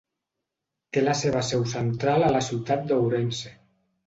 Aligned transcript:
Té 0.97 1.03
la 1.03 1.13
seva 1.19 1.43
seu 1.49 1.67
central 1.75 2.27
a 2.29 2.33
la 2.37 2.43
ciutat 2.49 2.89
d'Ourense. 2.89 3.55